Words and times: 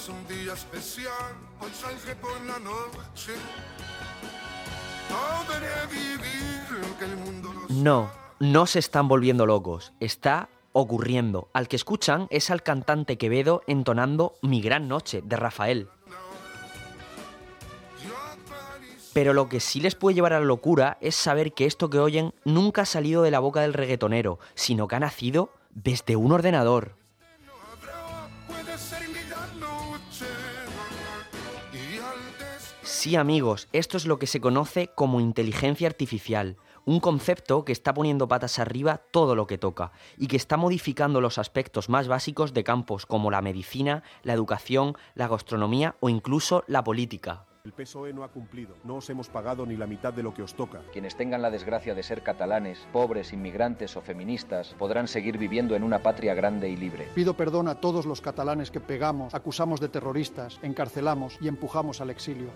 es 0.00 0.08
un 0.08 0.26
día 0.28 0.54
especial, 0.54 1.34
No, 7.68 8.10
no 8.38 8.66
se 8.66 8.78
están 8.78 9.08
volviendo 9.08 9.44
locos, 9.44 9.92
está 10.00 10.48
ocurriendo. 10.72 11.48
Al 11.52 11.68
que 11.68 11.76
escuchan 11.76 12.28
es 12.30 12.50
al 12.50 12.62
cantante 12.62 13.18
Quevedo 13.18 13.62
entonando 13.66 14.34
Mi 14.40 14.62
gran 14.62 14.88
noche 14.88 15.22
de 15.22 15.36
Rafael. 15.36 15.88
Pero 19.12 19.34
lo 19.34 19.48
que 19.48 19.60
sí 19.60 19.80
les 19.80 19.96
puede 19.96 20.14
llevar 20.14 20.32
a 20.32 20.40
la 20.40 20.46
locura 20.46 20.96
es 21.00 21.14
saber 21.16 21.52
que 21.52 21.66
esto 21.66 21.90
que 21.90 21.98
oyen 21.98 22.32
nunca 22.44 22.82
ha 22.82 22.86
salido 22.86 23.22
de 23.22 23.32
la 23.32 23.40
boca 23.40 23.60
del 23.60 23.74
reggaetonero, 23.74 24.38
sino 24.54 24.88
que 24.88 24.96
ha 24.96 25.00
nacido 25.00 25.52
desde 25.74 26.16
un 26.16 26.32
ordenador. 26.32 26.99
Sí 33.00 33.16
amigos, 33.16 33.66
esto 33.72 33.96
es 33.96 34.04
lo 34.04 34.18
que 34.18 34.26
se 34.26 34.42
conoce 34.42 34.88
como 34.88 35.22
inteligencia 35.22 35.88
artificial, 35.88 36.58
un 36.84 37.00
concepto 37.00 37.64
que 37.64 37.72
está 37.72 37.94
poniendo 37.94 38.28
patas 38.28 38.58
arriba 38.58 39.00
todo 39.10 39.34
lo 39.34 39.46
que 39.46 39.56
toca 39.56 39.92
y 40.18 40.26
que 40.26 40.36
está 40.36 40.58
modificando 40.58 41.22
los 41.22 41.38
aspectos 41.38 41.88
más 41.88 42.08
básicos 42.08 42.52
de 42.52 42.62
campos 42.62 43.06
como 43.06 43.30
la 43.30 43.40
medicina, 43.40 44.02
la 44.22 44.34
educación, 44.34 44.98
la 45.14 45.28
gastronomía 45.28 45.96
o 46.00 46.10
incluso 46.10 46.62
la 46.66 46.84
política. 46.84 47.46
El 47.64 47.72
PSOE 47.72 48.12
no 48.12 48.22
ha 48.22 48.28
cumplido. 48.28 48.74
No 48.84 48.96
os 48.96 49.08
hemos 49.08 49.28
pagado 49.28 49.64
ni 49.64 49.76
la 49.76 49.86
mitad 49.86 50.12
de 50.12 50.22
lo 50.22 50.34
que 50.34 50.42
os 50.42 50.54
toca. 50.54 50.80
Quienes 50.92 51.16
tengan 51.16 51.40
la 51.40 51.50
desgracia 51.50 51.94
de 51.94 52.02
ser 52.02 52.22
catalanes, 52.22 52.86
pobres, 52.92 53.32
inmigrantes 53.32 53.96
o 53.96 54.02
feministas 54.02 54.74
podrán 54.78 55.08
seguir 55.08 55.38
viviendo 55.38 55.74
en 55.74 55.84
una 55.84 56.00
patria 56.00 56.34
grande 56.34 56.68
y 56.68 56.76
libre. 56.76 57.08
Pido 57.14 57.34
perdón 57.34 57.68
a 57.68 57.74
todos 57.76 58.04
los 58.04 58.20
catalanes 58.20 58.70
que 58.70 58.80
pegamos, 58.80 59.34
acusamos 59.34 59.80
de 59.80 59.88
terroristas, 59.88 60.58
encarcelamos 60.62 61.38
y 61.40 61.48
empujamos 61.48 62.00
al 62.02 62.10
exilio. 62.10 62.50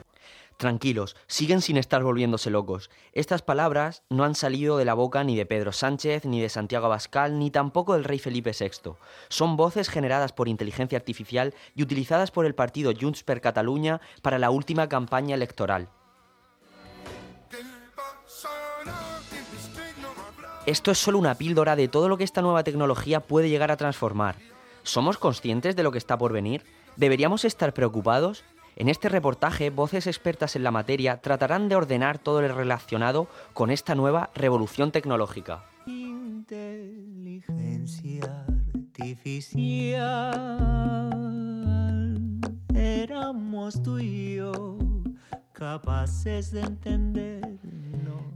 Tranquilos, 0.57 1.17
siguen 1.27 1.61
sin 1.61 1.77
estar 1.77 2.03
volviéndose 2.05 2.49
locos. 2.49 2.91
Estas 3.13 3.43
palabras 3.43 4.05
no 4.09 4.25
han 4.25 4.35
salido 4.35 4.79
de 4.79 4.85
la 4.85 4.95
boca 4.95 5.25
ni 5.25 5.37
de 5.37 5.47
Pedro 5.47 5.73
Sánchez, 5.73 6.25
ni 6.25 6.41
de 6.41 6.49
Santiago 6.49 6.87
Abascal, 6.87 7.39
ni 7.39 7.51
tampoco 7.51 7.95
del 7.95 8.05
rey 8.05 8.21
Felipe 8.21 8.53
VI. 8.59 8.93
Son 9.29 9.57
voces 9.57 9.89
generadas 9.89 10.33
por 10.33 10.49
inteligencia 10.49 10.97
artificial 10.97 11.55
y 11.75 11.83
utilizadas 11.83 12.31
por 12.31 12.47
el 12.47 12.55
partido 12.55 12.93
Junts 12.99 13.25
per 13.25 13.41
Catalunya 13.41 14.01
para 14.23 14.39
la 14.39 14.51
última 14.51 14.89
campaña 14.89 15.35
electoral. 15.35 15.89
Esto 20.67 20.91
es 20.93 20.99
solo 20.99 21.19
una 21.19 21.35
píldora 21.35 21.77
de 21.77 21.89
todo 21.89 22.09
lo 22.09 22.17
que 22.17 22.25
esta 22.25 22.41
nueva 22.41 22.65
tecnología 22.65 23.21
puede 23.21 23.51
llegar 23.51 23.71
a 23.71 23.77
transformar. 23.77 24.37
¿Somos 24.83 25.19
conscientes 25.19 25.77
de 25.77 25.83
lo 25.83 25.93
que 25.93 25.99
está 25.99 26.17
por 26.17 26.33
venir? 26.33 26.65
¿Deberíamos 26.97 27.45
estar 27.45 27.75
preocupados? 27.75 28.45
En 28.77 28.89
este 28.89 29.09
reportaje, 29.09 29.71
voces 29.71 30.09
expertas 30.09 30.57
en 30.57 30.65
la 30.65 30.73
materia 30.73 31.21
tratarán 31.21 31.69
de 31.69 31.77
ordenar 31.77 32.19
todo 32.19 32.43
lo 32.43 32.53
relacionado 32.55 33.29
con 33.53 33.71
esta 33.71 33.95
nueva 33.95 34.31
revolución 34.35 34.91
tecnológica. 34.91 35.63
Inteligencia 35.87 38.45
artificial, 38.75 40.01
éramos 42.75 43.81
tú 43.83 44.01
y 44.01 44.37
yo 44.37 44.79
capaces 45.53 46.51
de 46.51 46.63
entender 46.63 47.44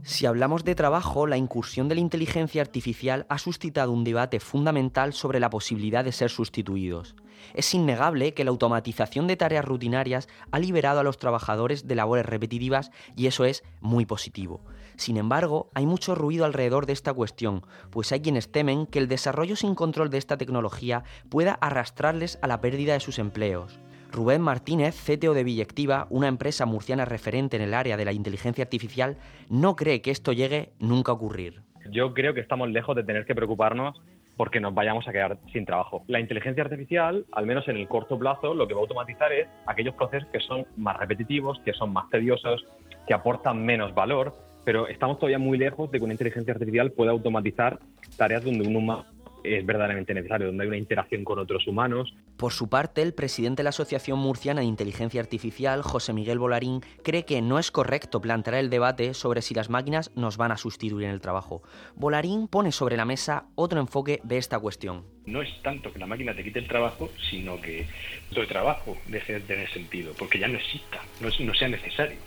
si 0.09 0.25
hablamos 0.25 0.63
de 0.63 0.73
trabajo, 0.73 1.27
la 1.27 1.37
incursión 1.37 1.87
de 1.87 1.93
la 1.93 2.01
inteligencia 2.01 2.63
artificial 2.63 3.27
ha 3.29 3.37
suscitado 3.37 3.91
un 3.91 4.03
debate 4.03 4.39
fundamental 4.39 5.13
sobre 5.13 5.39
la 5.39 5.51
posibilidad 5.51 6.03
de 6.03 6.11
ser 6.11 6.31
sustituidos. 6.31 7.15
Es 7.53 7.73
innegable 7.75 8.33
que 8.33 8.43
la 8.43 8.49
automatización 8.49 9.27
de 9.27 9.37
tareas 9.37 9.63
rutinarias 9.63 10.27
ha 10.51 10.57
liberado 10.57 10.99
a 10.99 11.03
los 11.03 11.17
trabajadores 11.17 11.87
de 11.87 11.93
labores 11.93 12.25
repetitivas 12.25 12.89
y 13.15 13.27
eso 13.27 13.45
es 13.45 13.63
muy 13.81 14.07
positivo. 14.07 14.61
Sin 14.97 15.15
embargo, 15.15 15.69
hay 15.75 15.85
mucho 15.85 16.15
ruido 16.15 16.43
alrededor 16.43 16.87
de 16.87 16.93
esta 16.93 17.13
cuestión, 17.13 17.63
pues 17.91 18.11
hay 18.11 18.21
quienes 18.21 18.51
temen 18.51 18.87
que 18.87 18.97
el 18.97 19.07
desarrollo 19.07 19.55
sin 19.55 19.75
control 19.75 20.09
de 20.09 20.17
esta 20.17 20.37
tecnología 20.37 21.03
pueda 21.29 21.53
arrastrarles 21.53 22.39
a 22.41 22.47
la 22.47 22.61
pérdida 22.61 22.93
de 22.93 22.99
sus 22.99 23.19
empleos. 23.19 23.79
Rubén 24.11 24.41
Martínez, 24.41 24.95
CTO 24.95 25.33
de 25.33 25.43
Villectiva, 25.43 26.07
una 26.09 26.27
empresa 26.27 26.65
murciana 26.65 27.05
referente 27.05 27.57
en 27.57 27.63
el 27.63 27.73
área 27.73 27.95
de 27.95 28.05
la 28.05 28.11
inteligencia 28.11 28.63
artificial, 28.63 29.17
no 29.49 29.75
cree 29.75 30.01
que 30.01 30.11
esto 30.11 30.33
llegue 30.33 30.69
nunca 30.79 31.11
a 31.11 31.15
ocurrir. 31.15 31.61
Yo 31.91 32.13
creo 32.13 32.33
que 32.33 32.41
estamos 32.41 32.69
lejos 32.69 32.95
de 32.95 33.03
tener 33.03 33.25
que 33.25 33.35
preocuparnos 33.35 34.01
porque 34.35 34.59
nos 34.59 34.73
vayamos 34.73 35.07
a 35.07 35.11
quedar 35.11 35.37
sin 35.51 35.65
trabajo. 35.65 36.03
La 36.07 36.19
inteligencia 36.19 36.63
artificial, 36.63 37.25
al 37.33 37.45
menos 37.45 37.67
en 37.67 37.77
el 37.77 37.87
corto 37.87 38.17
plazo, 38.17 38.53
lo 38.53 38.67
que 38.67 38.73
va 38.73 38.79
a 38.79 38.83
automatizar 38.83 39.31
es 39.33 39.47
aquellos 39.65 39.95
procesos 39.95 40.29
que 40.31 40.39
son 40.39 40.65
más 40.77 40.97
repetitivos, 40.97 41.59
que 41.65 41.73
son 41.73 41.91
más 41.91 42.09
tediosos, 42.09 42.65
que 43.05 43.13
aportan 43.13 43.65
menos 43.65 43.93
valor, 43.93 44.33
pero 44.63 44.87
estamos 44.87 45.19
todavía 45.19 45.39
muy 45.39 45.57
lejos 45.57 45.91
de 45.91 45.97
que 45.97 46.03
una 46.05 46.13
inteligencia 46.13 46.53
artificial 46.53 46.91
pueda 46.91 47.11
automatizar 47.11 47.79
tareas 48.17 48.43
donde 48.43 48.67
un 48.67 48.75
humano 48.75 49.05
es 49.43 49.65
verdaderamente 49.65 50.13
necesario, 50.13 50.47
donde 50.47 50.63
hay 50.63 50.67
una 50.67 50.77
interacción 50.77 51.23
con 51.23 51.39
otros 51.39 51.67
humanos. 51.67 52.13
Por 52.37 52.53
su 52.53 52.69
parte, 52.69 53.01
el 53.01 53.13
presidente 53.13 53.59
de 53.59 53.65
la 53.65 53.69
Asociación 53.69 54.19
Murciana 54.19 54.61
de 54.61 54.67
Inteligencia 54.67 55.21
Artificial, 55.21 55.81
José 55.81 56.13
Miguel 56.13 56.39
Volarín, 56.39 56.81
cree 57.03 57.25
que 57.25 57.41
no 57.41 57.59
es 57.59 57.71
correcto 57.71 58.21
plantear 58.21 58.55
el 58.55 58.69
debate 58.69 59.13
sobre 59.13 59.41
si 59.41 59.53
las 59.53 59.69
máquinas 59.69 60.11
nos 60.15 60.37
van 60.37 60.51
a 60.51 60.57
sustituir 60.57 61.05
en 61.05 61.11
el 61.11 61.21
trabajo. 61.21 61.61
Volarín 61.95 62.47
pone 62.47 62.71
sobre 62.71 62.97
la 62.97 63.05
mesa 63.05 63.45
otro 63.55 63.79
enfoque 63.79 64.19
de 64.23 64.37
esta 64.37 64.59
cuestión. 64.59 65.03
No 65.25 65.41
es 65.41 65.49
tanto 65.61 65.91
que 65.91 65.99
la 65.99 66.07
máquina 66.07 66.33
te 66.33 66.43
quite 66.43 66.59
el 66.59 66.67
trabajo, 66.67 67.09
sino 67.29 67.59
que 67.61 67.85
todo 68.29 68.41
el 68.41 68.47
trabajo 68.47 68.97
deje 69.07 69.33
de 69.33 69.39
tener 69.41 69.69
sentido, 69.69 70.13
porque 70.17 70.39
ya 70.39 70.47
no 70.47 70.57
exista, 70.57 70.99
no, 71.21 71.29
no 71.45 71.53
sea 71.53 71.67
necesario. 71.67 72.17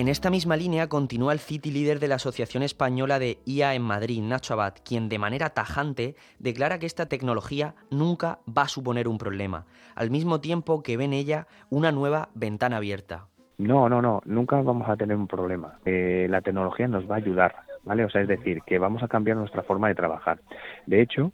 En 0.00 0.08
esta 0.08 0.30
misma 0.30 0.56
línea 0.56 0.88
continúa 0.88 1.34
el 1.34 1.40
City 1.40 1.70
líder 1.70 2.00
de 2.00 2.08
la 2.08 2.14
Asociación 2.14 2.62
Española 2.62 3.18
de 3.18 3.36
IA 3.44 3.74
en 3.74 3.82
Madrid, 3.82 4.22
Nacho 4.22 4.54
Abad, 4.54 4.72
quien 4.82 5.10
de 5.10 5.18
manera 5.18 5.50
tajante 5.50 6.14
declara 6.38 6.78
que 6.78 6.86
esta 6.86 7.04
tecnología 7.04 7.74
nunca 7.90 8.38
va 8.48 8.62
a 8.62 8.68
suponer 8.68 9.08
un 9.08 9.18
problema, 9.18 9.66
al 9.94 10.10
mismo 10.10 10.40
tiempo 10.40 10.82
que 10.82 10.96
ve 10.96 11.04
en 11.04 11.12
ella 11.12 11.48
una 11.68 11.92
nueva 11.92 12.30
ventana 12.34 12.78
abierta. 12.78 13.26
No, 13.58 13.90
no, 13.90 14.00
no, 14.00 14.22
nunca 14.24 14.62
vamos 14.62 14.88
a 14.88 14.96
tener 14.96 15.18
un 15.18 15.26
problema. 15.26 15.74
Eh, 15.84 16.28
la 16.30 16.40
tecnología 16.40 16.88
nos 16.88 17.04
va 17.04 17.16
a 17.16 17.18
ayudar, 17.18 17.54
¿vale? 17.84 18.06
O 18.06 18.08
sea, 18.08 18.22
es 18.22 18.28
decir, 18.28 18.62
que 18.62 18.78
vamos 18.78 19.02
a 19.02 19.08
cambiar 19.08 19.36
nuestra 19.36 19.64
forma 19.64 19.88
de 19.88 19.96
trabajar. 19.96 20.40
De 20.86 21.02
hecho, 21.02 21.32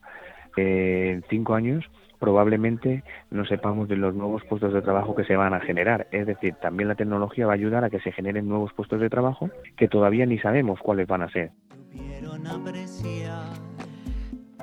eh, 0.56 1.12
en 1.12 1.24
cinco 1.30 1.54
años 1.54 1.84
probablemente 2.18 3.04
no 3.30 3.44
sepamos 3.44 3.88
de 3.88 3.96
los 3.96 4.14
nuevos 4.14 4.42
puestos 4.44 4.72
de 4.72 4.82
trabajo 4.82 5.14
que 5.14 5.24
se 5.24 5.36
van 5.36 5.54
a 5.54 5.60
generar. 5.60 6.08
Es 6.10 6.26
decir, 6.26 6.54
también 6.54 6.88
la 6.88 6.94
tecnología 6.94 7.46
va 7.46 7.52
a 7.52 7.56
ayudar 7.56 7.84
a 7.84 7.90
que 7.90 8.00
se 8.00 8.12
generen 8.12 8.48
nuevos 8.48 8.72
puestos 8.72 9.00
de 9.00 9.10
trabajo 9.10 9.50
que 9.76 9.88
todavía 9.88 10.26
ni 10.26 10.38
sabemos 10.38 10.80
cuáles 10.80 11.06
van 11.06 11.22
a 11.22 11.30
ser. 11.30 11.52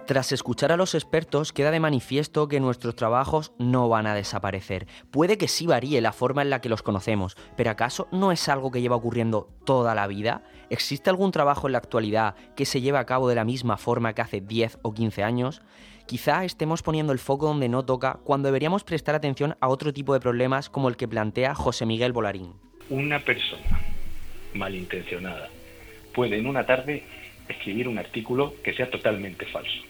Tras 0.05 0.33
escuchar 0.33 0.73
a 0.73 0.77
los 0.77 0.95
expertos, 0.95 1.53
queda 1.53 1.71
de 1.71 1.79
manifiesto 1.79 2.49
que 2.49 2.59
nuestros 2.59 2.93
trabajos 2.93 3.53
no 3.57 3.87
van 3.87 4.05
a 4.05 4.13
desaparecer. 4.13 4.85
Puede 5.11 5.37
que 5.37 5.47
sí 5.47 5.65
varíe 5.65 6.01
la 6.01 6.11
forma 6.11 6.41
en 6.41 6.49
la 6.49 6.59
que 6.59 6.67
los 6.67 6.83
conocemos, 6.83 7.37
pero 7.55 7.71
¿acaso 7.71 8.09
no 8.11 8.33
es 8.33 8.49
algo 8.49 8.69
que 8.69 8.81
lleva 8.81 8.97
ocurriendo 8.97 9.47
toda 9.63 9.95
la 9.95 10.05
vida? 10.07 10.43
¿Existe 10.69 11.09
algún 11.09 11.31
trabajo 11.31 11.67
en 11.67 11.71
la 11.71 11.77
actualidad 11.77 12.35
que 12.53 12.65
se 12.65 12.81
lleve 12.81 12.97
a 12.97 13.05
cabo 13.05 13.29
de 13.29 13.35
la 13.35 13.45
misma 13.45 13.77
forma 13.77 14.11
que 14.13 14.21
hace 14.21 14.41
10 14.41 14.79
o 14.81 14.93
15 14.93 15.23
años? 15.23 15.61
Quizá 16.05 16.43
estemos 16.43 16.83
poniendo 16.83 17.13
el 17.13 17.19
foco 17.19 17.47
donde 17.47 17.69
no 17.69 17.85
toca 17.85 18.19
cuando 18.23 18.47
deberíamos 18.47 18.83
prestar 18.83 19.15
atención 19.15 19.55
a 19.61 19.69
otro 19.69 19.93
tipo 19.93 20.13
de 20.13 20.19
problemas 20.19 20.69
como 20.69 20.89
el 20.89 20.97
que 20.97 21.07
plantea 21.07 21.55
José 21.55 21.85
Miguel 21.85 22.11
Volarín. 22.11 22.53
Una 22.89 23.19
persona 23.19 23.79
malintencionada 24.53 25.49
puede 26.13 26.37
en 26.37 26.47
una 26.47 26.65
tarde 26.65 27.03
escribir 27.47 27.87
un 27.87 27.97
artículo 27.97 28.53
que 28.63 28.73
sea 28.73 28.89
totalmente 28.89 29.45
falso. 29.45 29.81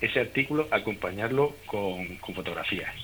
Ese 0.00 0.20
artículo 0.20 0.66
acompañarlo 0.70 1.54
con, 1.66 2.18
fotografías, 2.34 2.94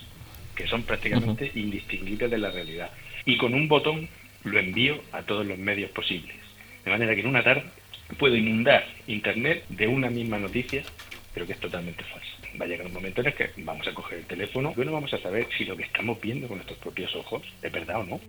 que 0.54 0.66
son 0.66 0.82
prácticamente 0.82 1.52
indistinguibles 1.54 2.30
de 2.30 2.38
la 2.38 2.50
realidad. 2.50 2.90
Y 3.26 3.36
con 3.36 3.54
un 3.54 3.68
botón 3.68 4.08
lo 4.44 4.58
envío 4.58 4.96
a 5.12 5.22
todos 5.22 5.46
los 5.46 5.58
medios 5.58 5.90
posibles. 5.90 6.36
De 6.84 6.90
manera 6.90 7.14
que 7.14 7.20
en 7.20 7.26
una 7.26 7.44
tarde 7.44 7.64
puedo 8.18 8.34
inundar 8.34 8.84
Internet 9.06 9.64
de 9.68 9.86
una 9.86 10.10
misma 10.10 10.38
noticia 10.38 10.82
pero 11.34 11.46
que 11.46 11.52
es 11.52 11.60
totalmente 11.60 12.04
falso. 12.04 12.36
Va 12.60 12.64
a 12.64 12.68
llegar 12.68 12.86
un 12.86 12.92
momento 12.92 13.20
en 13.20 13.28
el 13.28 13.34
que 13.34 13.50
vamos 13.58 13.86
a 13.86 13.94
coger 13.94 14.18
el 14.18 14.26
teléfono 14.26 14.72
y 14.76 14.80
no 14.80 14.92
vamos 14.92 15.12
a 15.14 15.18
saber 15.18 15.46
si 15.56 15.64
lo 15.64 15.76
que 15.76 15.84
estamos 15.84 16.20
viendo 16.20 16.48
con 16.48 16.56
nuestros 16.56 16.78
propios 16.78 17.14
ojos 17.16 17.42
es 17.62 17.72
verdad 17.72 18.00
o 18.00 18.04
no. 18.04 18.20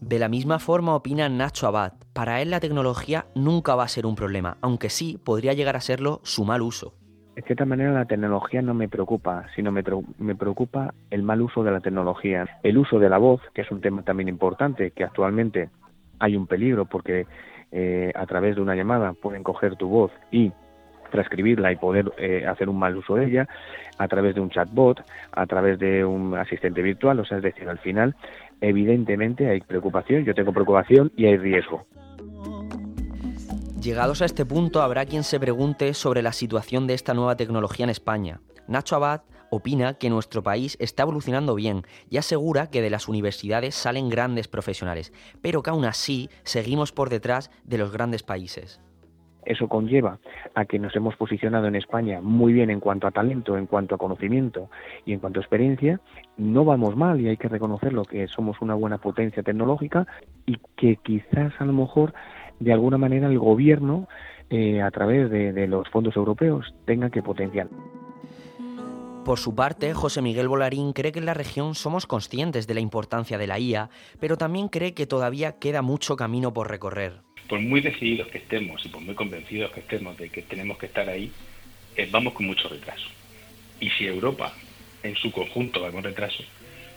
De 0.00 0.18
la 0.18 0.28
misma 0.28 0.58
forma 0.58 0.94
opina 0.94 1.28
Nacho 1.28 1.66
Abad. 1.66 1.92
Para 2.14 2.40
él 2.40 2.50
la 2.50 2.60
tecnología 2.60 3.26
nunca 3.34 3.74
va 3.74 3.84
a 3.84 3.88
ser 3.88 4.06
un 4.06 4.14
problema, 4.14 4.56
aunque 4.62 4.88
sí 4.88 5.18
podría 5.22 5.52
llegar 5.52 5.76
a 5.76 5.80
serlo 5.80 6.20
su 6.22 6.44
mal 6.44 6.62
uso. 6.62 6.94
De 7.36 7.42
cierta 7.42 7.66
manera 7.66 7.92
la 7.92 8.06
tecnología 8.06 8.62
no 8.62 8.74
me 8.74 8.88
preocupa, 8.88 9.46
sino 9.54 9.70
me, 9.70 9.84
me, 10.18 10.34
preocupa 10.34 10.92
el 11.10 11.22
mal 11.22 11.40
uso 11.40 11.62
de 11.62 11.70
la 11.70 11.80
tecnología. 11.80 12.48
El 12.62 12.78
uso 12.78 12.98
de 12.98 13.08
la 13.08 13.18
voz, 13.18 13.40
que 13.54 13.60
es 13.60 13.70
un 13.70 13.80
tema 13.80 14.02
también 14.02 14.28
importante, 14.28 14.90
que 14.90 15.04
actualmente 15.04 15.70
hay 16.18 16.36
un 16.36 16.46
peligro 16.46 16.86
porque 16.86 17.26
eh, 17.70 18.10
a 18.14 18.26
través 18.26 18.56
de 18.56 18.62
una 18.62 18.74
llamada 18.74 19.12
pueden 19.12 19.42
coger 19.42 19.76
tu 19.76 19.88
voz 19.88 20.10
y 20.32 20.52
transcribirla 21.10 21.72
y 21.72 21.76
poder 21.76 22.12
eh, 22.18 22.46
hacer 22.46 22.68
un 22.68 22.78
mal 22.78 22.96
uso 22.96 23.14
de 23.16 23.26
ella 23.26 23.48
a 23.98 24.08
través 24.08 24.34
de 24.34 24.40
un 24.40 24.50
chatbot, 24.50 25.02
a 25.32 25.46
través 25.46 25.78
de 25.78 26.04
un 26.04 26.36
asistente 26.36 26.82
virtual, 26.82 27.20
o 27.20 27.24
sea, 27.24 27.38
es 27.38 27.42
decir, 27.42 27.68
al 27.68 27.78
final, 27.78 28.14
evidentemente 28.60 29.48
hay 29.48 29.60
preocupación, 29.60 30.24
yo 30.24 30.34
tengo 30.34 30.52
preocupación 30.52 31.12
y 31.16 31.26
hay 31.26 31.36
riesgo. 31.36 31.86
Llegados 33.80 34.22
a 34.22 34.24
este 34.24 34.44
punto, 34.44 34.82
habrá 34.82 35.06
quien 35.06 35.22
se 35.22 35.38
pregunte 35.38 35.94
sobre 35.94 36.22
la 36.22 36.32
situación 36.32 36.86
de 36.86 36.94
esta 36.94 37.14
nueva 37.14 37.36
tecnología 37.36 37.84
en 37.84 37.90
España. 37.90 38.40
Nacho 38.66 38.96
Abad 38.96 39.22
opina 39.50 39.94
que 39.94 40.10
nuestro 40.10 40.42
país 40.42 40.76
está 40.80 41.04
evolucionando 41.04 41.54
bien 41.54 41.84
y 42.10 42.18
asegura 42.18 42.68
que 42.68 42.82
de 42.82 42.90
las 42.90 43.08
universidades 43.08 43.74
salen 43.74 44.08
grandes 44.08 44.48
profesionales, 44.48 45.12
pero 45.40 45.62
que 45.62 45.70
aún 45.70 45.84
así 45.84 46.28
seguimos 46.42 46.92
por 46.92 47.08
detrás 47.08 47.50
de 47.64 47.78
los 47.78 47.92
grandes 47.92 48.22
países. 48.22 48.80
Eso 49.48 49.66
conlleva 49.66 50.18
a 50.54 50.66
que 50.66 50.78
nos 50.78 50.94
hemos 50.94 51.16
posicionado 51.16 51.68
en 51.68 51.74
España 51.74 52.20
muy 52.20 52.52
bien 52.52 52.68
en 52.68 52.80
cuanto 52.80 53.06
a 53.06 53.12
talento, 53.12 53.56
en 53.56 53.64
cuanto 53.64 53.94
a 53.94 53.98
conocimiento 53.98 54.68
y 55.06 55.14
en 55.14 55.20
cuanto 55.20 55.40
a 55.40 55.42
experiencia. 55.42 56.00
No 56.36 56.66
vamos 56.66 56.96
mal 56.96 57.18
y 57.18 57.28
hay 57.28 57.38
que 57.38 57.48
reconocerlo 57.48 58.04
que 58.04 58.28
somos 58.28 58.60
una 58.60 58.74
buena 58.74 58.98
potencia 58.98 59.42
tecnológica 59.42 60.06
y 60.44 60.58
que 60.76 60.96
quizás 60.96 61.58
a 61.58 61.64
lo 61.64 61.72
mejor 61.72 62.12
de 62.60 62.74
alguna 62.74 62.98
manera 62.98 63.26
el 63.26 63.38
gobierno 63.38 64.06
eh, 64.50 64.82
a 64.82 64.90
través 64.90 65.30
de, 65.30 65.54
de 65.54 65.66
los 65.66 65.88
fondos 65.88 66.14
europeos 66.14 66.74
tenga 66.84 67.08
que 67.08 67.22
potenciar. 67.22 67.68
Por 69.28 69.38
su 69.38 69.54
parte, 69.54 69.92
José 69.92 70.22
Miguel 70.22 70.48
Volarín 70.48 70.94
cree 70.94 71.12
que 71.12 71.18
en 71.18 71.26
la 71.26 71.34
región 71.34 71.74
somos 71.74 72.06
conscientes 72.06 72.66
de 72.66 72.72
la 72.72 72.80
importancia 72.80 73.36
de 73.36 73.46
la 73.46 73.58
IA, 73.58 73.90
pero 74.20 74.38
también 74.38 74.68
cree 74.68 74.94
que 74.94 75.06
todavía 75.06 75.58
queda 75.58 75.82
mucho 75.82 76.16
camino 76.16 76.54
por 76.54 76.70
recorrer 76.70 77.20
por 77.46 77.60
muy 77.60 77.82
decididos 77.82 78.28
que 78.28 78.38
estemos 78.38 78.82
y 78.86 78.88
por 78.88 79.02
muy 79.02 79.14
convencidos 79.14 79.70
que 79.72 79.80
estemos 79.80 80.16
de 80.16 80.30
que 80.30 80.40
tenemos 80.40 80.78
que 80.78 80.86
estar 80.86 81.06
ahí, 81.10 81.30
eh, 81.94 82.08
vamos 82.10 82.32
con 82.32 82.46
mucho 82.46 82.70
retraso. 82.70 83.06
Y 83.80 83.90
si 83.90 84.06
Europa 84.06 84.54
en 85.02 85.14
su 85.14 85.30
conjunto 85.30 85.82
va 85.82 85.92
con 85.92 86.04
retraso, 86.04 86.42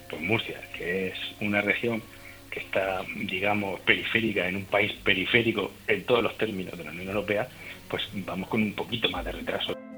pues 0.09 0.21
Murcia, 0.21 0.61
que 0.77 1.09
es 1.09 1.19
una 1.41 1.59
región 1.59 2.01
que 2.49 2.61
está, 2.61 3.03
digamos, 3.25 3.81
periférica, 3.81 4.47
en 4.47 4.55
un 4.55 4.65
país 4.65 4.93
periférico 5.03 5.69
en 5.85 6.05
todos 6.05 6.23
los 6.23 6.37
términos 6.37 6.77
de 6.77 6.85
la 6.85 6.91
Unión 6.91 7.09
Europea, 7.09 7.49
pues 7.89 8.07
vamos 8.25 8.47
con 8.47 8.61
un 8.61 8.71
poquito 8.71 9.09
más 9.09 9.25
de 9.25 9.33
retraso. 9.33 9.90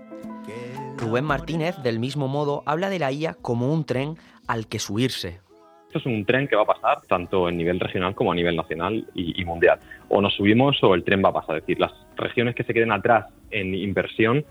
Rubén 1.13 1.25
Martínez, 1.25 1.75
del 1.83 1.99
mismo 1.99 2.27
modo, 2.27 2.63
habla 2.65 2.89
de 2.89 2.97
la 2.97 3.11
IA 3.11 3.35
como 3.35 3.71
un 3.71 3.85
tren 3.85 4.17
al 4.47 4.65
que 4.65 4.79
subirse, 4.79 5.41
esto 5.85 5.99
es 5.99 6.05
un 6.07 6.25
tren 6.25 6.47
que 6.47 6.55
va 6.55 6.63
a 6.63 6.65
pasar 6.65 7.01
tanto 7.07 7.47
en 7.47 7.55
nivel 7.55 7.79
regional 7.79 8.15
como 8.15 8.31
a 8.31 8.35
nivel 8.35 8.55
nacional 8.55 9.05
y, 9.13 9.45
mundial. 9.45 9.77
O 10.09 10.21
nos 10.21 10.33
subimos 10.33 10.83
o 10.83 10.95
el 10.95 11.03
tren 11.03 11.21
va 11.23 11.29
a 11.29 11.33
pasar. 11.33 11.57
Es 11.57 11.61
decir, 11.61 11.79
las 11.79 11.91
regiones 12.15 12.55
que 12.55 12.63
se 12.63 12.73
queden 12.73 12.91
atrás 12.91 13.27
en 13.51 13.75
inversión 13.75 14.43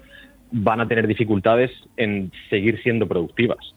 van 0.53 0.81
a 0.81 0.87
tener 0.87 1.09
dificultades 1.09 1.73
en 1.97 2.31
seguir 2.49 2.81
siendo 2.85 3.09
productivas. 3.09 3.75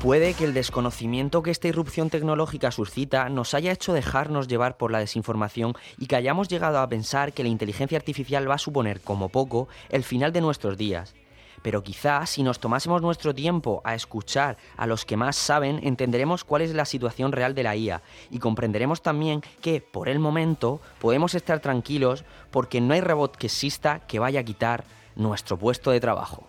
Puede 0.00 0.32
que 0.32 0.44
el 0.44 0.54
desconocimiento 0.54 1.42
que 1.42 1.50
esta 1.50 1.68
irrupción 1.68 2.08
tecnológica 2.08 2.70
suscita 2.70 3.28
nos 3.28 3.52
haya 3.52 3.70
hecho 3.70 3.92
dejarnos 3.92 4.48
llevar 4.48 4.78
por 4.78 4.90
la 4.90 4.98
desinformación 4.98 5.74
y 5.98 6.06
que 6.06 6.16
hayamos 6.16 6.48
llegado 6.48 6.78
a 6.78 6.88
pensar 6.88 7.34
que 7.34 7.42
la 7.42 7.50
inteligencia 7.50 7.98
artificial 7.98 8.48
va 8.48 8.54
a 8.54 8.58
suponer, 8.58 9.02
como 9.02 9.28
poco, 9.28 9.68
el 9.90 10.02
final 10.02 10.32
de 10.32 10.40
nuestros 10.40 10.78
días. 10.78 11.14
Pero 11.60 11.82
quizá 11.82 12.24
si 12.24 12.42
nos 12.42 12.60
tomásemos 12.60 13.02
nuestro 13.02 13.34
tiempo 13.34 13.82
a 13.84 13.94
escuchar 13.94 14.56
a 14.78 14.86
los 14.86 15.04
que 15.04 15.18
más 15.18 15.36
saben, 15.36 15.80
entenderemos 15.82 16.44
cuál 16.44 16.62
es 16.62 16.72
la 16.72 16.86
situación 16.86 17.30
real 17.30 17.54
de 17.54 17.62
la 17.62 17.76
IA 17.76 18.00
y 18.30 18.38
comprenderemos 18.38 19.02
también 19.02 19.42
que, 19.60 19.82
por 19.82 20.08
el 20.08 20.18
momento, 20.18 20.80
podemos 20.98 21.34
estar 21.34 21.60
tranquilos 21.60 22.24
porque 22.50 22.80
no 22.80 22.94
hay 22.94 23.02
robot 23.02 23.36
que 23.36 23.48
exista 23.48 24.00
que 24.06 24.18
vaya 24.18 24.40
a 24.40 24.44
quitar 24.44 24.84
nuestro 25.14 25.58
puesto 25.58 25.90
de 25.90 26.00
trabajo. 26.00 26.46